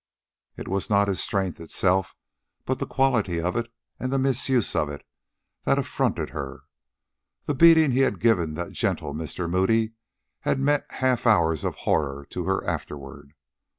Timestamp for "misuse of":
4.17-4.89